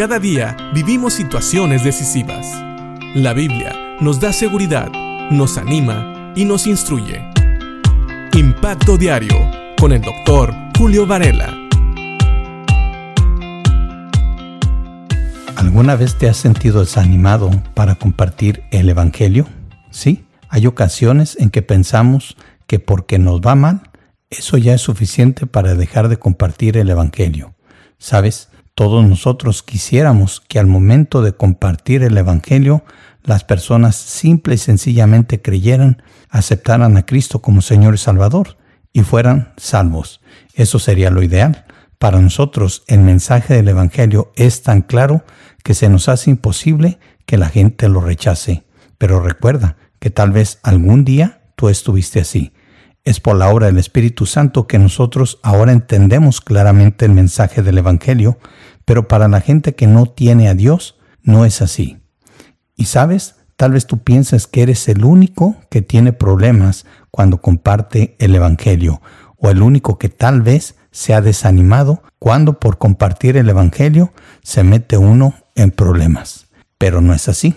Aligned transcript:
Cada 0.00 0.18
día 0.18 0.56
vivimos 0.72 1.12
situaciones 1.12 1.84
decisivas. 1.84 2.46
La 3.14 3.34
Biblia 3.34 3.98
nos 4.00 4.18
da 4.18 4.32
seguridad, 4.32 4.90
nos 5.30 5.58
anima 5.58 6.32
y 6.34 6.46
nos 6.46 6.66
instruye. 6.66 7.22
Impacto 8.32 8.96
Diario 8.96 9.36
con 9.78 9.92
el 9.92 10.00
doctor 10.00 10.54
Julio 10.78 11.06
Varela. 11.06 11.54
¿Alguna 15.56 15.96
vez 15.96 16.16
te 16.16 16.30
has 16.30 16.38
sentido 16.38 16.80
desanimado 16.80 17.50
para 17.74 17.96
compartir 17.96 18.62
el 18.70 18.88
Evangelio? 18.88 19.46
Sí, 19.90 20.24
hay 20.48 20.66
ocasiones 20.66 21.36
en 21.38 21.50
que 21.50 21.60
pensamos 21.60 22.38
que 22.66 22.78
porque 22.78 23.18
nos 23.18 23.42
va 23.42 23.54
mal, 23.54 23.90
eso 24.30 24.56
ya 24.56 24.72
es 24.72 24.80
suficiente 24.80 25.44
para 25.46 25.74
dejar 25.74 26.08
de 26.08 26.18
compartir 26.18 26.78
el 26.78 26.88
Evangelio. 26.88 27.52
¿Sabes? 27.98 28.48
Todos 28.74 29.04
nosotros 29.04 29.62
quisiéramos 29.62 30.40
que 30.40 30.58
al 30.58 30.66
momento 30.66 31.22
de 31.22 31.32
compartir 31.32 32.02
el 32.02 32.16
Evangelio, 32.16 32.84
las 33.22 33.44
personas 33.44 33.96
simple 33.96 34.54
y 34.54 34.58
sencillamente 34.58 35.42
creyeran, 35.42 36.02
aceptaran 36.30 36.96
a 36.96 37.04
Cristo 37.04 37.40
como 37.40 37.60
Señor 37.60 37.94
y 37.94 37.98
Salvador 37.98 38.56
y 38.92 39.02
fueran 39.02 39.52
salvos. 39.56 40.20
Eso 40.54 40.78
sería 40.78 41.10
lo 41.10 41.22
ideal. 41.22 41.66
Para 41.98 42.20
nosotros 42.20 42.82
el 42.86 43.00
mensaje 43.00 43.54
del 43.54 43.68
Evangelio 43.68 44.32
es 44.34 44.62
tan 44.62 44.82
claro 44.82 45.24
que 45.62 45.74
se 45.74 45.88
nos 45.88 46.08
hace 46.08 46.30
imposible 46.30 46.98
que 47.26 47.36
la 47.36 47.48
gente 47.48 47.88
lo 47.88 48.00
rechace. 48.00 48.64
Pero 48.96 49.20
recuerda 49.20 49.76
que 49.98 50.10
tal 50.10 50.32
vez 50.32 50.58
algún 50.62 51.04
día 51.04 51.42
tú 51.56 51.68
estuviste 51.68 52.20
así. 52.20 52.52
Es 53.04 53.20
por 53.20 53.36
la 53.36 53.48
obra 53.48 53.66
del 53.66 53.78
Espíritu 53.78 54.26
Santo 54.26 54.66
que 54.66 54.78
nosotros 54.78 55.38
ahora 55.42 55.72
entendemos 55.72 56.40
claramente 56.40 57.06
el 57.06 57.12
mensaje 57.12 57.62
del 57.62 57.78
Evangelio 57.78 58.38
pero 58.90 59.06
para 59.06 59.28
la 59.28 59.40
gente 59.40 59.76
que 59.76 59.86
no 59.86 60.06
tiene 60.06 60.48
a 60.48 60.54
Dios, 60.54 60.98
no 61.22 61.44
es 61.44 61.62
así. 61.62 61.98
Y 62.74 62.86
sabes, 62.86 63.36
tal 63.54 63.70
vez 63.70 63.86
tú 63.86 64.02
pienses 64.02 64.48
que 64.48 64.62
eres 64.62 64.88
el 64.88 65.04
único 65.04 65.54
que 65.70 65.80
tiene 65.80 66.12
problemas 66.12 66.86
cuando 67.12 67.40
comparte 67.40 68.16
el 68.18 68.34
Evangelio, 68.34 69.00
o 69.36 69.48
el 69.48 69.62
único 69.62 69.96
que 69.96 70.08
tal 70.08 70.42
vez 70.42 70.74
se 70.90 71.14
ha 71.14 71.20
desanimado 71.20 72.02
cuando 72.18 72.58
por 72.58 72.78
compartir 72.78 73.36
el 73.36 73.48
Evangelio 73.48 74.12
se 74.42 74.64
mete 74.64 74.96
uno 74.96 75.34
en 75.54 75.70
problemas. 75.70 76.48
Pero 76.76 77.00
no 77.00 77.14
es 77.14 77.28
así. 77.28 77.54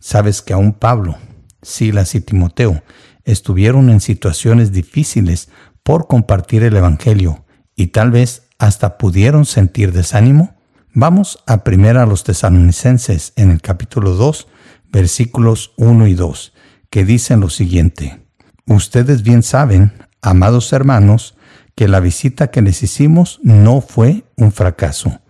Sabes 0.00 0.42
que 0.42 0.52
aún 0.52 0.74
Pablo, 0.74 1.16
Silas 1.62 2.14
y 2.14 2.20
Timoteo 2.20 2.82
estuvieron 3.30 3.90
en 3.90 4.00
situaciones 4.00 4.72
difíciles 4.72 5.48
por 5.82 6.06
compartir 6.06 6.62
el 6.62 6.76
Evangelio 6.76 7.44
y 7.76 7.88
tal 7.88 8.10
vez 8.10 8.48
hasta 8.58 8.98
pudieron 8.98 9.44
sentir 9.44 9.92
desánimo 9.92 10.58
Vamos 11.00 11.44
a 11.46 11.62
primera 11.62 12.02
a 12.02 12.06
los 12.06 12.24
tesalonicenses 12.24 13.32
en 13.36 13.52
el 13.52 13.60
capítulo 13.60 14.14
2, 14.14 14.48
versículos 14.90 15.72
1 15.76 16.08
y 16.08 16.14
2, 16.14 16.54
que 16.90 17.04
dicen 17.04 17.38
lo 17.38 17.50
siguiente. 17.50 18.26
Ustedes 18.66 19.22
bien 19.22 19.44
saben, 19.44 19.92
amados 20.22 20.72
hermanos, 20.72 21.36
que 21.76 21.86
la 21.86 22.00
visita 22.00 22.50
que 22.50 22.62
les 22.62 22.82
hicimos 22.82 23.38
no 23.44 23.80
fue 23.80 24.24
un 24.36 24.50
fracaso. 24.50 25.20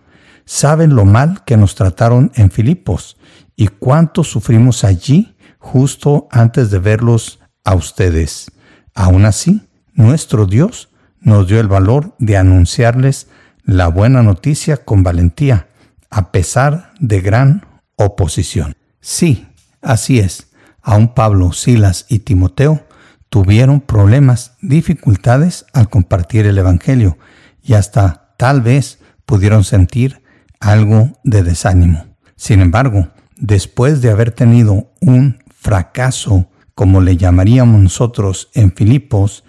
Saben 0.45 0.95
lo 0.95 1.05
mal 1.05 1.43
que 1.45 1.55
nos 1.55 1.75
trataron 1.75 2.31
en 2.33 2.49
Filipos 2.49 3.17
y 3.55 3.67
cuánto 3.67 4.23
sufrimos 4.23 4.83
allí 4.83 5.35
justo 5.59 6.29
antes 6.31 6.71
de 6.71 6.79
verlos 6.79 7.39
a 7.69 7.75
ustedes. 7.75 8.51
Aún 8.95 9.25
así, 9.25 9.69
nuestro 9.93 10.47
Dios 10.47 10.89
nos 11.21 11.47
dio 11.47 11.59
el 11.59 11.67
valor 11.67 12.15
de 12.17 12.35
anunciarles 12.35 13.27
la 13.63 13.89
buena 13.89 14.23
noticia 14.23 14.77
con 14.77 15.03
valentía, 15.03 15.67
a 16.09 16.31
pesar 16.31 16.93
de 16.99 17.21
gran 17.21 17.67
oposición. 17.95 18.73
Sí, 19.01 19.47
así 19.83 20.17
es. 20.17 20.47
Aún 20.81 21.13
Pablo, 21.13 21.51
Silas 21.51 22.07
y 22.09 22.19
Timoteo 22.19 22.87
tuvieron 23.29 23.81
problemas, 23.81 24.53
dificultades 24.61 25.67
al 25.71 25.89
compartir 25.89 26.47
el 26.47 26.57
Evangelio 26.57 27.19
y 27.61 27.75
hasta 27.75 28.33
tal 28.37 28.61
vez 28.61 28.97
pudieron 29.27 29.63
sentir 29.63 30.23
algo 30.59 31.11
de 31.23 31.43
desánimo. 31.43 32.07
Sin 32.35 32.61
embargo, 32.61 33.09
después 33.37 34.01
de 34.01 34.09
haber 34.09 34.31
tenido 34.31 34.91
un 35.01 35.43
fracaso, 35.53 36.49
como 36.79 37.01
le 37.01 37.17
llamaríamos 37.17 37.81
nosotros 37.81 38.51
en 38.53 38.71
Filipos, 38.71 39.43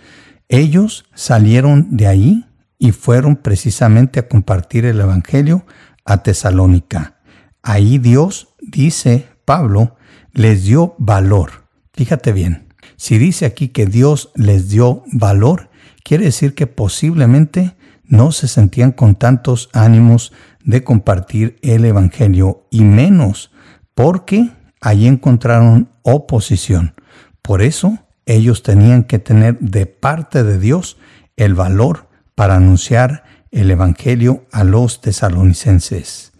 ellos 0.49 1.05
salieron 1.15 1.97
de 1.97 2.09
ahí 2.09 2.47
y 2.77 2.91
fueron 2.91 3.37
precisamente 3.37 4.19
a 4.19 4.27
compartir 4.27 4.85
el 4.85 4.99
Evangelio 4.99 5.65
a 6.05 6.25
Tesalónica. 6.25 7.21
Ahí 7.63 7.99
Dios, 7.99 8.49
dice 8.61 9.29
Pablo, 9.45 9.95
les 10.33 10.65
dio 10.65 10.97
valor. 10.99 11.69
Fíjate 11.93 12.33
bien, 12.33 12.67
si 12.97 13.17
dice 13.17 13.47
aquí 13.47 13.69
que 13.69 13.87
Dios 13.87 14.33
les 14.35 14.69
dio 14.69 15.05
valor, 15.13 15.71
quiere 16.03 16.25
decir 16.25 16.57
que 16.57 16.67
posiblemente 16.67 17.77
no 18.03 18.33
se 18.33 18.49
sentían 18.49 18.91
con 18.91 19.15
tantos 19.15 19.69
ánimos 19.73 20.33
de 20.65 20.83
compartir 20.83 21.61
el 21.63 21.85
Evangelio 21.85 22.67
y 22.73 22.83
menos 22.83 23.53
porque 23.95 24.51
allí 24.81 25.07
encontraron 25.07 25.91
oposición. 26.03 26.95
Por 27.43 27.63
eso 27.63 27.99
ellos 28.27 28.63
tenían 28.63 29.05
que 29.05 29.19
tener 29.19 29.59
de 29.59 29.87
parte 29.87 30.45
de 30.45 30.59
Dios 30.59 30.99
el 31.37 31.55
valor 31.55 32.09
para 32.35 32.57
anunciar 32.57 33.25
el 33.51 33.71
Evangelio 33.71 34.47
a 34.53 34.65
los 34.65 35.01
tesalonicenses. 35.01 36.33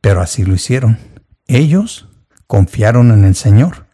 Pero 0.00 0.20
así 0.20 0.44
lo 0.44 0.54
hicieron. 0.54 0.98
Ellos 1.46 2.08
confiaron 2.46 3.10
en 3.10 3.24
el 3.24 3.34
Señor 3.34 3.86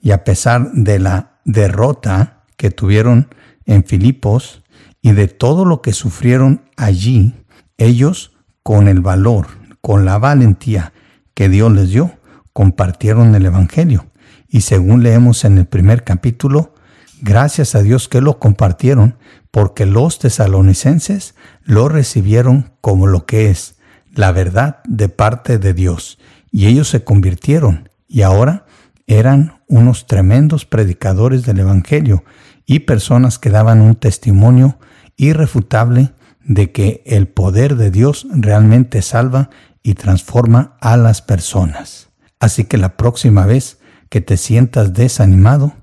y 0.00 0.12
a 0.12 0.24
pesar 0.24 0.72
de 0.72 0.98
la 0.98 1.40
derrota 1.44 2.44
que 2.56 2.70
tuvieron 2.70 3.28
en 3.66 3.84
Filipos 3.84 4.62
y 5.02 5.12
de 5.12 5.28
todo 5.28 5.64
lo 5.64 5.82
que 5.82 5.92
sufrieron 5.92 6.62
allí, 6.76 7.34
ellos 7.78 8.32
con 8.62 8.88
el 8.88 9.00
valor, 9.00 9.46
con 9.80 10.04
la 10.04 10.18
valentía 10.18 10.92
que 11.34 11.48
Dios 11.48 11.72
les 11.72 11.90
dio, 11.90 12.12
compartieron 12.52 13.34
el 13.34 13.46
Evangelio. 13.46 14.06
Y 14.48 14.62
según 14.62 15.02
leemos 15.02 15.44
en 15.44 15.58
el 15.58 15.66
primer 15.66 16.04
capítulo, 16.04 16.74
gracias 17.22 17.74
a 17.74 17.82
Dios 17.82 18.08
que 18.08 18.20
lo 18.20 18.38
compartieron, 18.38 19.16
porque 19.50 19.86
los 19.86 20.18
tesalonicenses 20.18 21.34
lo 21.62 21.88
recibieron 21.88 22.72
como 22.80 23.06
lo 23.06 23.26
que 23.26 23.50
es, 23.50 23.76
la 24.12 24.32
verdad 24.32 24.80
de 24.88 25.08
parte 25.08 25.58
de 25.58 25.74
Dios, 25.74 26.18
y 26.50 26.66
ellos 26.66 26.88
se 26.88 27.04
convirtieron, 27.04 27.88
y 28.08 28.22
ahora 28.22 28.66
eran 29.06 29.60
unos 29.68 30.06
tremendos 30.06 30.66
predicadores 30.66 31.44
del 31.44 31.60
Evangelio 31.60 32.24
y 32.66 32.80
personas 32.80 33.38
que 33.38 33.50
daban 33.50 33.80
un 33.80 33.96
testimonio 33.96 34.78
irrefutable 35.16 36.12
de 36.44 36.72
que 36.72 37.02
el 37.06 37.28
poder 37.28 37.76
de 37.76 37.90
Dios 37.90 38.26
realmente 38.30 39.02
salva 39.02 39.50
y 39.82 39.94
transforma 39.94 40.76
a 40.80 40.96
las 40.96 41.22
personas. 41.22 42.09
Así 42.40 42.64
que 42.64 42.78
la 42.78 42.96
próxima 42.96 43.46
vez 43.46 43.78
que 44.08 44.20
te 44.20 44.36
sientas 44.36 44.94
desanimado, 44.94 45.74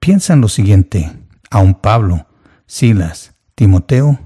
piensa 0.00 0.32
en 0.32 0.40
lo 0.40 0.48
siguiente. 0.48 1.12
Aun 1.50 1.74
Pablo, 1.74 2.26
Silas, 2.66 3.34
Timoteo 3.54 4.18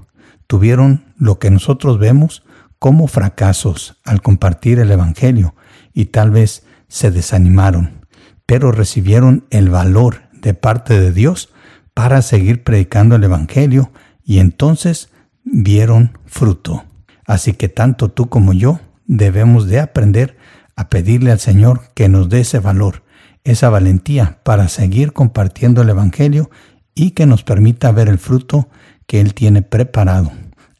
tuvieron 0.47 1.13
lo 1.17 1.37
que 1.37 1.51
nosotros 1.51 1.99
vemos 1.99 2.43
como 2.79 3.07
fracasos 3.07 4.01
al 4.03 4.21
compartir 4.21 4.79
el 4.79 4.89
Evangelio 4.89 5.53
y 5.93 6.05
tal 6.05 6.31
vez 6.31 6.65
se 6.87 7.11
desanimaron, 7.11 8.07
pero 8.47 8.71
recibieron 8.71 9.45
el 9.51 9.69
valor 9.69 10.23
de 10.33 10.55
parte 10.55 10.99
de 10.99 11.11
Dios 11.11 11.53
para 11.93 12.21
seguir 12.21 12.63
predicando 12.63 13.15
el 13.15 13.23
Evangelio 13.23 13.91
y 14.23 14.39
entonces 14.39 15.09
vieron 15.43 16.17
fruto. 16.25 16.85
Así 17.25 17.53
que 17.53 17.69
tanto 17.69 18.09
tú 18.09 18.29
como 18.29 18.53
yo 18.53 18.79
debemos 19.05 19.67
de 19.67 19.79
aprender 19.79 20.37
a 20.75 20.89
pedirle 20.89 21.31
al 21.31 21.39
Señor 21.39 21.81
que 21.93 22.09
nos 22.09 22.29
dé 22.29 22.41
ese 22.41 22.59
valor, 22.59 23.03
esa 23.43 23.69
valentía 23.69 24.39
para 24.43 24.67
seguir 24.67 25.13
compartiendo 25.13 25.81
el 25.81 25.89
Evangelio 25.89 26.49
y 26.95 27.11
que 27.11 27.25
nos 27.25 27.43
permita 27.43 27.91
ver 27.91 28.07
el 28.07 28.19
fruto 28.19 28.69
que 29.07 29.21
Él 29.21 29.33
tiene 29.33 29.61
preparado. 29.61 30.31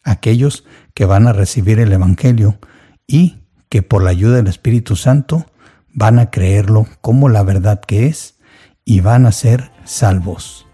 Aquellos 0.04 0.66
que 0.94 1.06
van 1.06 1.28
a 1.28 1.34
recibir 1.34 1.80
el 1.80 1.92
Evangelio 1.92 2.60
y 3.08 3.40
que 3.70 3.82
por 3.82 4.04
la 4.04 4.10
ayuda 4.10 4.38
del 4.38 4.48
Espíritu 4.48 4.96
Santo 4.96 5.46
van 5.94 6.20
a 6.20 6.30
creerlo 6.30 6.88
como 7.02 7.30
la 7.30 7.44
verdad 7.44 7.82
que 7.82 8.08
es 8.08 8.36
y 8.86 9.02
van 9.02 9.26
a 9.26 9.32
ser 9.32 9.72
salvos. 9.86 10.66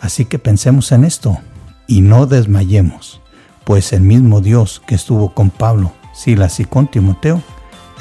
Así 0.00 0.24
que 0.24 0.38
pensemos 0.38 0.92
en 0.92 1.04
esto 1.04 1.38
y 1.86 2.00
no 2.00 2.26
desmayemos, 2.26 3.20
pues 3.64 3.92
el 3.92 4.02
mismo 4.02 4.40
Dios 4.40 4.82
que 4.86 4.94
estuvo 4.94 5.34
con 5.34 5.50
Pablo, 5.50 5.92
Silas 6.12 6.60
y 6.60 6.64
con 6.64 6.90
Timoteo 6.90 7.42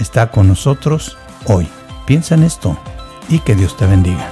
está 0.01 0.31
con 0.31 0.47
nosotros 0.47 1.17
hoy. 1.45 1.67
Piensa 2.05 2.35
en 2.35 2.43
esto 2.43 2.77
y 3.29 3.39
que 3.39 3.55
Dios 3.55 3.77
te 3.77 3.85
bendiga. 3.85 4.27